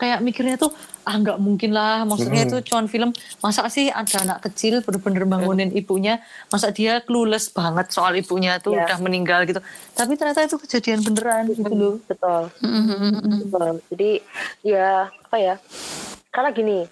[0.00, 0.72] kayak mikirnya tuh
[1.04, 2.08] ah nggak mungkin lah.
[2.08, 2.56] Maksudnya Mm-mm.
[2.56, 3.10] itu cuman film.
[3.44, 6.24] Masa sih ada anak kecil bener-bener bangunin ibunya.
[6.48, 8.88] Masa dia clueless banget soal ibunya tuh Iya.
[8.88, 9.60] udah meninggal gitu.
[9.92, 12.00] Tapi ternyata itu kejadian beneran gitu loh.
[12.08, 13.44] betul, Mm-mm.
[13.44, 13.72] betul.
[13.92, 14.10] Jadi
[14.64, 15.54] ya apa ya?
[16.32, 16.88] Karena gini,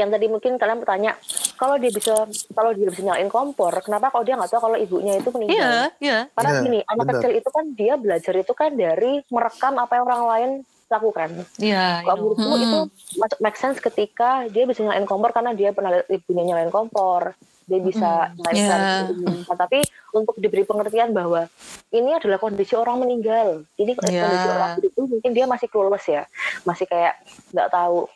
[0.00, 1.12] yang tadi mungkin kalian bertanya,
[1.60, 2.24] kalau dia bisa
[2.56, 5.60] kalau dia bisa nyalain kompor, kenapa kalau dia nggak tahu kalau ibunya itu meninggal?
[5.60, 6.18] Iya, iya.
[6.32, 10.04] Karena Iya, gini, anak kecil itu kan dia belajar itu kan dari merekam apa yang
[10.08, 10.50] orang lain
[10.90, 11.30] lakukan.
[11.62, 12.16] Iya, Kalau you know.
[12.34, 12.64] menurutku Hmm.
[12.66, 12.78] itu
[13.20, 17.38] masuk make sense ketika dia bisa nyalain kompor karena dia pernah lihat ibunya nyalain kompor.
[17.70, 18.66] Dia bisa nyalain Ya.
[18.66, 19.06] kompor.
[19.46, 19.78] Nah, tapi
[20.10, 21.46] untuk diberi pengertian bahwa
[21.94, 23.62] ini adalah kondisi orang meninggal.
[23.78, 24.26] Ini Ya.
[24.26, 26.26] kondisi orang hidup itu mungkin dia masih clueless ya,
[26.66, 27.14] masih kayak
[27.54, 28.10] nggak tahu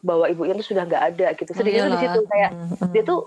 [0.00, 1.50] bahwa ibunya itu sudah nggak ada gitu.
[1.50, 2.90] Sedihnya tuh di situ kayak Mm, mm.
[2.94, 3.20] dia tuh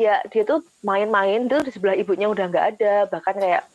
[0.00, 3.68] ya dia tuh main-main tuh di sebelah ibunya udah nggak ada bahkan kayak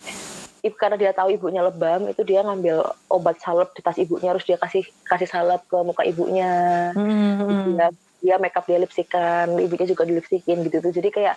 [0.66, 4.58] karena dia tahu ibunya lebam itu dia ngambil obat salep di tas ibunya harus dia
[4.58, 7.64] kasih kasih salep ke muka ibunya Mm, mm, mm.
[7.78, 7.88] dia
[8.26, 11.36] dia makeup dia lipstikan ibunya juga dilipstikin gitu tuh jadi kayak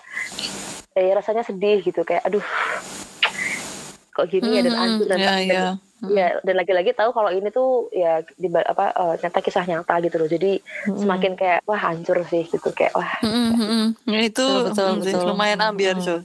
[0.97, 2.41] eh rasanya sedih gitu kayak aduh
[4.09, 4.81] kok gini ya dan Mm-mm.
[4.81, 5.63] hancur dan Iya, iya.
[6.01, 10.15] ya dan lagi-lagi tahu kalau ini tuh ya di apa eh, ternyata kisah nyata gitu
[10.17, 13.95] loh jadi semakin kayak wah hancur sih gitu kayak wah mm-mm.
[14.03, 15.27] Ya itu Betul, betul, betul.
[15.29, 16.03] lumayan ambiar Mm.
[16.03, 16.15] so.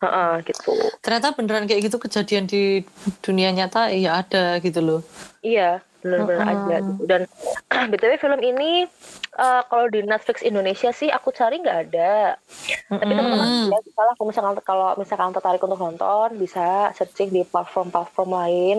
[0.00, 2.84] heeh, gitu ternyata beneran kayak gitu kejadian di
[3.20, 5.00] dunia nyata iya ada gitu loh
[5.44, 6.56] Iya, benar-benar Heeh.
[6.56, 7.02] ada gitu.
[7.04, 7.20] Dan
[7.92, 8.88] btw film ini
[9.36, 12.40] eh, kalau di Netflix Indonesia sih aku cari nggak ada.
[12.88, 18.30] Tapi teman-teman ya, misalnya kalau misalkan kalau misalkan tertarik untuk nonton bisa searching di platform-platform
[18.32, 18.78] lain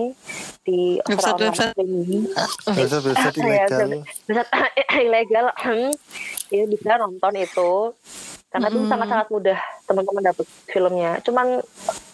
[0.65, 1.71] di Website- website.
[1.77, 2.25] streaming.
[2.65, 3.89] website-website Ya, ilegal.
[4.25, 4.49] website
[5.05, 5.45] ilegal
[6.53, 7.93] ya bisa nonton itu
[8.55, 8.87] karena itu Mm-mm.
[8.87, 11.59] sangat-sangat mudah teman-teman dapat filmnya cuman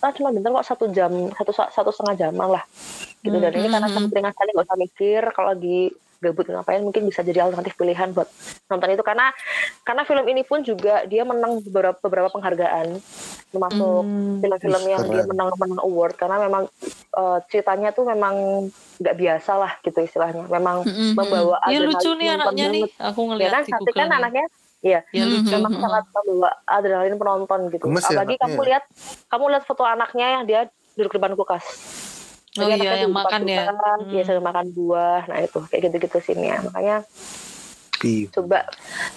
[0.02, 2.64] ah, cuma bentar kok satu jam satu satu setengah jaman lah
[3.22, 3.94] gitu dan ini karena Mm-mm.
[3.94, 5.80] sangat ringan sekali nggak usah mikir kalau lagi
[6.22, 8.26] gabut ngapain mungkin bisa jadi alternatif pilihan buat
[8.70, 9.30] nonton itu karena
[9.82, 12.98] karena film ini pun juga dia menang beberapa beberapa penghargaan
[13.52, 14.40] termasuk Hmm.
[14.42, 15.14] film-film yang Keren.
[15.14, 16.64] dia menang menang award karena memang
[17.14, 18.66] eh, ceritanya tuh memang
[19.02, 21.18] nggak biasa lah gitu istilahnya memang Mm-mm.
[21.18, 22.86] membawa adrenalin lucu nih anaknya nih.
[23.02, 24.18] Aku ya ngeliat kan di Google kan nih.
[24.22, 24.46] anaknya
[24.82, 25.46] iya Ya lucu.
[25.46, 25.54] Mhm.
[25.56, 28.68] memang sangat membawa adrenalin penonton gitu Gemes ya apalagi anaknya kamu ya?
[28.68, 28.84] lihat
[29.28, 30.62] kamu lihat foto anaknya yang dia
[30.94, 31.66] duduk depan kulkas
[32.52, 33.64] Oh Jadi iya, yang makan ya.
[33.64, 34.28] kulkas, dia Hmm.
[34.28, 36.96] sambil makan buah nah itu kayak gitu-gitu sini makanya
[37.96, 38.26] Pi.
[38.28, 38.66] coba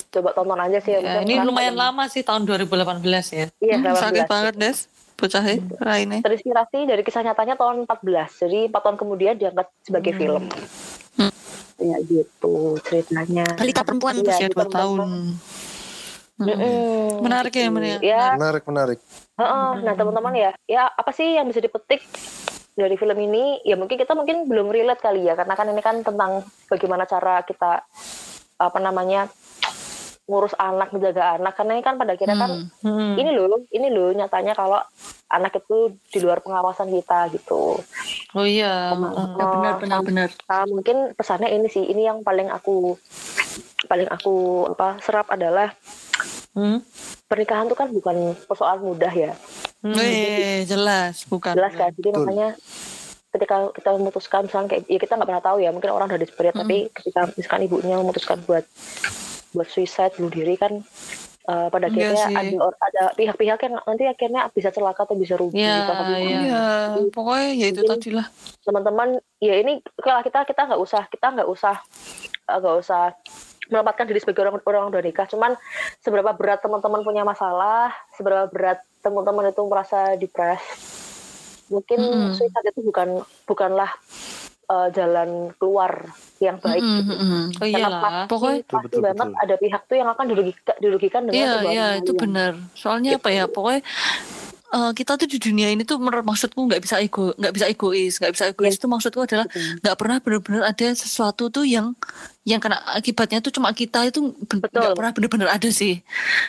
[0.09, 1.81] coba tonton aja sih Ya, ini lumayan ini.
[1.81, 3.00] lama sih tahun 2018
[3.33, 3.46] ya.
[3.59, 3.98] iya Hmm, 18.
[3.98, 4.79] sakit banget des
[5.14, 10.46] bocahnya Raine terinspirasi dari kisah nyatanya tahun 14 jadi 4 tahun kemudian diangkat sebagai film
[11.14, 11.33] Hmm.
[11.76, 14.74] Ya gitu ceritanya balita perempuan Iya, usia di 2 perempuan.
[14.74, 15.10] tahun
[16.34, 17.22] Hmm.
[17.22, 18.02] Menarik ya, menarik.
[18.02, 18.98] ya Menarik, menarik.
[19.34, 19.70] heeh.
[19.80, 22.02] nah teman-teman ya ya apa sih yang bisa dipetik
[22.74, 26.02] dari film ini ya mungkin kita mungkin belum relate kali ya karena kan ini kan
[26.02, 27.87] tentang bagaimana cara kita
[28.56, 29.30] apa namanya
[30.24, 33.12] ngurus anak menjaga anak karena ini kan pada akhirnya kan Hmm.
[33.14, 34.80] ini loh ini loh nyatanya kalau
[35.28, 37.76] anak itu di luar pengawasan kita gitu
[38.34, 38.90] Oh iya.
[38.96, 42.96] Oh, Ya, benar benar benar Nah, mungkin pesannya ini sih, ini yang paling aku
[43.84, 44.34] paling aku
[44.70, 45.70] apa serap adalah
[46.50, 46.80] Hmm.
[47.26, 49.32] pernikahan itu kan bukan persoalan mudah ya,
[49.82, 49.92] Hmm.
[49.92, 51.90] Weh, jelas bukan jelas kan.
[51.90, 52.22] Jadi Betul.
[52.22, 52.48] makanya
[53.28, 56.54] ketika kita memutuskan misalnya kayak ya kita nggak pernah tahu ya, mungkin orang udah desperate
[56.54, 58.62] tapi ketika misalkan ibunya memutuskan buat
[59.55, 60.83] buat suicide bunuh diri kan
[61.45, 62.35] eh, pada Iya akhirnya sih.
[62.35, 65.61] ada or- ada pihak-pihak yang nanti akhirnya bisa celaka atau bisa rugi.
[65.61, 65.93] Iya, gitu.
[65.93, 66.40] Iya.
[66.40, 66.62] Iya,
[67.09, 68.27] pokoknya ya itu Mungkin- tadi lah.
[68.61, 71.77] teman-teman ya ini kalau kita kita nggak usah kita nggak usah
[72.45, 73.03] eh, nggak usah
[73.64, 75.53] menempatkan diri sebagai orang orang udah nikah cuman
[75.99, 80.61] seberapa berat teman-teman punya masalah seberapa berat teman-teman itu merasa depres
[81.69, 82.33] mungkin Mm-mm.
[82.33, 83.88] suicide itu bukan bukanlah
[84.64, 85.92] eh, jalan keluar
[86.38, 87.12] yang baik Mm-mm, gitu.
[87.12, 87.42] mm-mm.
[87.44, 88.00] Oh Karena iyalah.
[88.00, 89.42] pasti, Pokoknya- pasti Betul, betul, banget betul.
[89.44, 92.53] ada pihak tuh yang akan dirugikan, dirugikan dengan Iya, iya itu benar.
[92.72, 93.44] Soalnya apa ya?
[93.46, 93.83] Pokoknya
[94.74, 98.18] eh, kita tuh di dunia ini tuh menurut maksudku nggak bisa ego, nggak bisa egois,
[98.18, 98.74] nggak bisa egois.
[98.74, 99.46] Itu maksudku adalah
[99.79, 101.94] nggak pernah benar-benar ada sesuatu tuh yang
[102.42, 106.03] yang kena akibatnya tuh cuma kita itu nggak pernah benar-benar ada sih.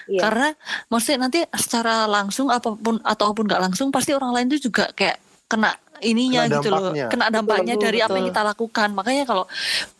[0.10, 0.26] Iya.
[0.26, 0.48] Karena
[0.90, 5.22] maksudnya nanti secara langsung apa pun ataupun nggak langsung pasti orang lain tuh juga kayak
[5.46, 7.06] kena ininya Kena gitu loh dampaknya.
[7.08, 8.34] kena dampaknya Betul, dari apa yang betul.
[8.34, 9.44] kita lakukan makanya kalau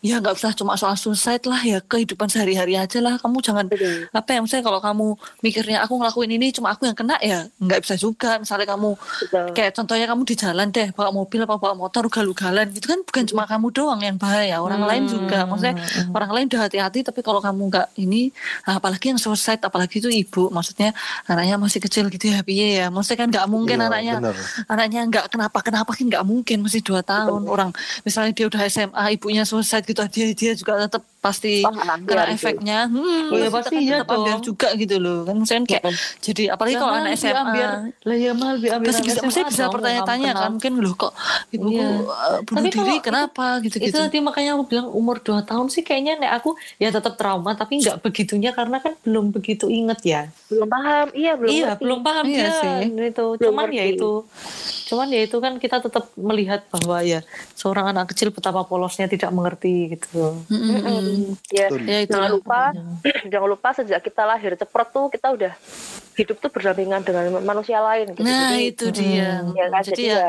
[0.00, 4.08] ya nggak usah cuma soal suicide lah ya kehidupan sehari-hari aja lah kamu jangan Betul.
[4.08, 5.06] apa ya misalnya kalau kamu
[5.40, 9.46] mikirnya aku ngelakuin ini cuma aku yang kena ya nggak bisa juga misalnya kamu Betul.
[9.52, 13.24] kayak contohnya kamu di jalan deh bawa mobil apa bawa motor ugal-ugalan gitu kan bukan
[13.26, 15.74] cuma kamu doang yang bahaya orang Hmm, lain juga maksudnya
[16.10, 18.28] orang lain udah hati-hati tapi kalau kamu nggak ini
[18.62, 20.92] apalagi yang suicide apalagi itu ibu maksudnya
[21.24, 24.36] anaknya masih kecil gitu ya piye ya maksudnya kan nggak mungkin Iya, anaknya bener.
[24.66, 27.46] anaknya nggak kenapa kenapa kan nggak mungkin masih dua tahun.
[27.46, 27.70] Orang
[28.02, 32.32] misalnya dia udah SMA ibunya suicide gitu dia dia juga tetap pasti Paham, kena iya,
[32.32, 32.78] efeknya.
[32.86, 35.18] Hmm, Oh, ya pasti kan iya tetap ambil juga gitu loh.
[35.22, 35.82] Kan misalnya kayak
[36.20, 37.66] jadi apalagi kalau anak SMA
[37.98, 41.12] lah ya mal biar Pasti bisa, pasti bisa bertanya-tanya kan mungkin loh kok
[41.50, 41.88] ibuku Iya.
[41.98, 43.44] uh, bunuh Tapi diri kalau kenapa?
[43.58, 43.98] Itu gitu-gitu.
[43.98, 47.82] tadi makanya aku bilang umur 2 tahun sih kayaknya nek aku ya tetap trauma tapi
[47.82, 50.22] nggak begitunya karena kan belum begitu inget ya.
[50.46, 51.06] Belum paham.
[51.10, 51.82] Iya belum iya ngerti.
[51.82, 52.76] belum paham Iya dia sih.
[53.02, 53.96] itu Belum cuman ya ngerti.
[53.96, 54.12] itu.
[54.86, 57.20] Cuman ya itu kan kita tetap melihat bahwa ya
[57.52, 60.38] seorang anak kecil betapa polosnya tidak mengerti gitu.
[60.46, 61.15] Mm-mm.
[61.52, 61.80] Ya Betul.
[61.86, 62.60] Ya itu jangan lupa
[63.32, 65.52] jangan lupa sejak kita lahir ceprot tuh kita udah
[66.16, 68.24] hidup tuh berdampingan dengan manusia lain gitu.
[68.24, 69.44] Nah Jadi, itu dia.
[69.52, 70.24] ya kan Jadi jadi, ya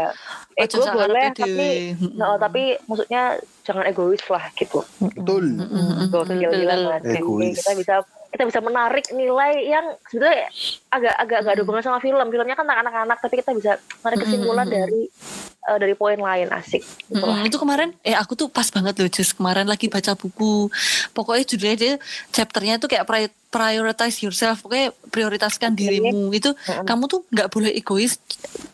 [0.57, 1.69] ya ego boleh tapi
[2.17, 4.83] no, tapi maksudnya jangan egois lah gitu.
[4.99, 5.43] Betul.
[5.55, 6.11] Mm-mm.
[6.11, 6.67] Betul, gila betul.
[6.67, 7.01] banget.
[7.07, 7.55] Jadi Egois.
[7.55, 7.95] kita bisa
[8.27, 10.51] kita bisa menarik nilai yang sebetulnya
[10.91, 12.27] agak agak nggak ada hubungan sama film.
[12.27, 13.71] Filmnya kan anak-anak tapi kita bisa
[14.03, 15.07] menarik kesimpulan dari
[15.67, 16.81] eh, dari poin lain asik.
[16.81, 17.19] Gitu.
[17.19, 20.71] Mm-mm, itu kemarin eh aku tuh pas banget loh Jus kemarin lagi baca buku
[21.11, 21.93] pokoknya judulnya dia
[22.31, 23.05] chapternya tuh kayak
[23.47, 24.63] prioritize yourself.
[24.63, 26.31] Pokoknya prioritaskan dirimu.
[26.35, 28.19] Itu kamu tuh nggak boleh egois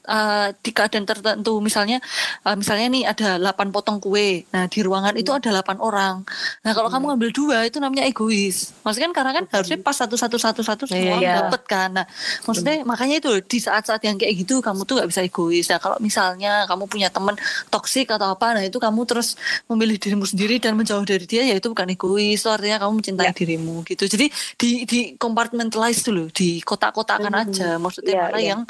[0.10, 1.62] uh, di keadaan tertentu.
[1.62, 2.02] Misalnya
[2.44, 4.44] uh, misalnya nih ada 8 potong kue.
[4.52, 6.26] Nah di ruangan itu ada 8 orang.
[6.66, 8.74] Nah kalau kamu ngambil dua itu namanya egois.
[8.82, 11.36] Maksudnya kan karena kan harusnya pas satu satu satu satu semua orang iya.
[11.46, 11.90] dapet kan.
[11.94, 12.06] Nah
[12.44, 15.66] maksudnya makanya itu di saat-saat yang kayak gitu kamu tuh nggak bisa egois.
[15.70, 17.38] Nah kalau misalnya kamu punya teman
[17.70, 19.38] toksik atau apa nah itu kamu terus
[19.70, 22.42] memilih dirimu sendiri dan menjauh dari dia ya itu bukan egois.
[22.42, 23.32] Itu artinya kamu mencintai Ya.
[23.32, 24.04] dirimu gitu.
[24.04, 24.28] Jadi
[24.64, 28.48] di di compartmentalize dulu di kotak-kotakan aja maksudnya Iya, mana iya.
[28.50, 28.62] yang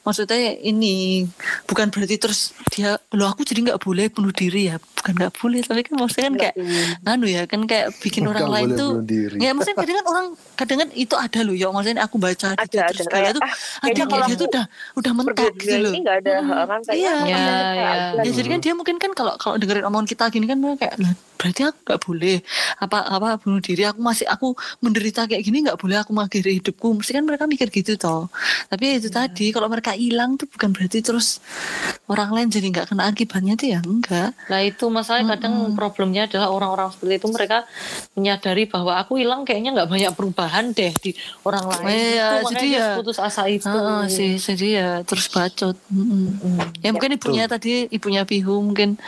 [0.00, 1.26] maksudnya ini
[1.64, 5.60] bukan berarti terus dia loh aku jadi nggak boleh bunuh diri ya bukan nggak boleh
[5.60, 6.54] tapi kan maksudnya kan kayak
[7.04, 8.90] anu ya kan kayak bikin orang lain boleh tuh
[9.36, 12.60] ya maksudnya kadang kan orang kadang kan itu ada loh ya maksudnya aku baca di
[12.70, 13.10] Ada, terus ada.
[13.10, 15.92] kayak Kayak, tuh ah, ada kayaknya kayak kalau dia tuh udah udah mentok gitu loh
[15.92, 17.10] nggak ada Hmm, kan kayak iya.
[17.10, 17.48] ah, Iya, iya.
[17.74, 20.94] kayak Ya jadi kan dia mungkin kan kalau kalau dengerin omongan kita gini kan kayak
[20.96, 22.36] "Lah, berarti aku nggak boleh.
[22.76, 23.88] Apa apa bunuh diri.
[23.88, 24.52] Aku masih aku
[24.84, 26.92] menderita kayak gini nggak boleh aku mengakhiri hidupku.
[26.92, 28.28] Mesti kan mereka mikir gitu toh.
[28.68, 31.40] Tapi ya itu tadi kalau mereka hilang tuh bukan berarti terus
[32.04, 34.36] orang lain jadi nggak kena akibatnya tuh ya enggak.
[34.52, 37.26] Nah itu masalahnya kadang problemnya adalah orang-orang seperti itu.
[37.32, 37.58] Mereka
[38.12, 41.86] menyadari bahwa aku hilang kayaknya nggak banyak perubahan deh di orang lain.
[41.88, 43.64] Iya, itu makanya jadi ya- putus asa itu.
[43.64, 45.78] Heeh, sih jadi ya terus bacot.
[45.88, 46.82] Mm-mm.
[46.82, 48.98] ya mungkin ibunya tadi ibunya Bihu mungkin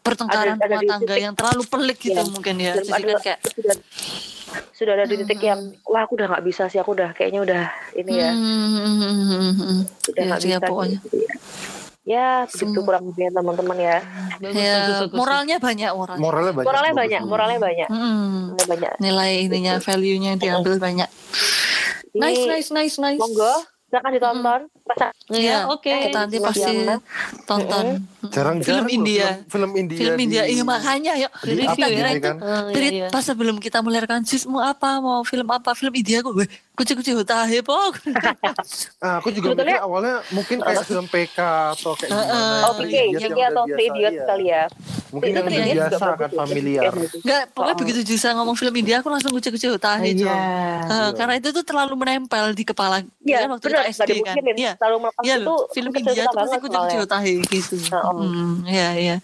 [0.00, 2.24] pertengkaran Ada- ada rumah di tangga titik- yang terlalu pelik gitu Iya.
[2.26, 2.72] mungkin ya.
[2.74, 3.74] Jadi ada- kan kayak sudah,
[4.72, 7.62] sudah ada di titik yang wah aku udah nggak bisa sih aku udah kayaknya udah
[7.94, 8.30] ini ya.
[8.32, 10.98] Hmm, udah ya, nggak ya, bisa pokoknya.
[11.00, 11.32] gitu ya.
[12.00, 13.96] ya begitu kurang lebihnya teman-teman ya.
[14.40, 15.14] Bagus, ya bagus, bagus.
[15.14, 16.20] moralnya banyak moralnya.
[16.20, 16.66] Moralnya banyak.
[16.66, 17.88] moralnya banyak moralnya banyak.
[17.88, 18.34] Mm-mm.
[18.50, 18.92] moralnya banyak.
[18.98, 21.08] Nilai ininya value-nya yang diambil banyak.
[22.10, 23.20] Ini nice nice nice nice.
[23.20, 23.54] monggo
[23.90, 25.86] silakan ditonton Masa Iya, oke.
[25.86, 26.98] kita nanti pasti Siang.
[27.44, 27.86] tonton
[28.26, 29.26] Jarang-jarang Film India.
[29.46, 29.98] Film, India.
[29.98, 32.36] film India di- iya makanya yuk di jadi up kita gini kira itu kan.
[32.38, 33.06] Oh, iya, iya.
[33.08, 36.46] pas sebelum kita melahirkan sis mau apa mau film apa film India gue
[36.80, 37.16] kucing-kucing
[37.60, 37.92] pok
[38.98, 41.38] Ah, aku juga Sebetulnya- mikir awalnya mungkin kayak film PK
[41.76, 42.64] atau kayak gimana.
[42.64, 44.24] oh yang yang udah atau Idiots iya.
[44.24, 44.64] kali ya
[45.10, 46.38] Mungkin Itu yang juga biasa bagus kan tuh.
[46.38, 46.82] familiar.
[46.94, 47.80] Enggak, pokoknya Oh.
[47.82, 50.22] begitu Jusa ngomong film India aku langsung kucing-kucing hutahe Iya.
[50.22, 50.38] Jon.
[50.86, 54.34] Eh, karena itu tuh terlalu menempel di kepala Iya, kan waktu benar, kita SD kan.
[54.54, 54.72] Iya.
[54.78, 57.10] Selalu melepas Iya itu film India tuh pasti kucing-kucing soalnya.
[57.10, 57.74] hutahe gitu.
[57.90, 59.16] Hmm, iya iya.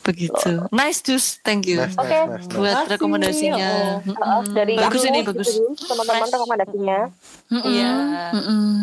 [0.00, 0.64] Begitu.
[0.70, 1.76] Nice Jus, thank you.
[1.76, 2.08] Nice, Oke.
[2.08, 2.48] nice, nice, nice.
[2.50, 3.68] Buat Makasih, rekomendasinya.
[4.08, 4.42] oh.
[4.50, 5.48] Dari bagus kamu, ini bagus.
[5.78, 6.98] teman-teman rekomendasinya
[7.50, 7.66] Mm-mm.
[7.66, 7.92] Iya.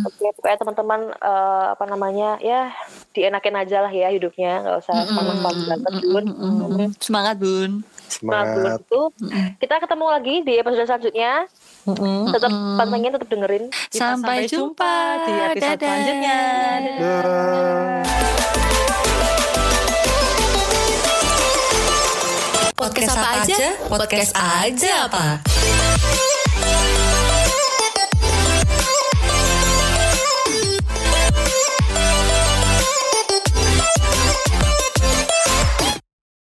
[0.04, 2.70] Oke pokoknya teman-teman eh, apa namanya ya
[3.12, 6.26] dienakin aja lah ya hidupnya nggak usah panas-panas banget Bun.
[7.00, 7.72] Semangat Bun.
[8.24, 8.80] Nah, Bun, Semangat.
[8.80, 9.02] itu
[9.58, 11.34] kita ketemu lagi di episode selanjutnya
[11.84, 12.30] Mm-mm.
[12.30, 14.96] tetap pantengin tetap dengerin Kita Sampai jumpa.
[15.24, 15.80] di episode Dadah.
[15.82, 16.40] selanjutnya.
[17.00, 18.04] Dah.
[22.88, 23.68] Podcast apa aja?
[23.92, 25.67] Podcast aja apa?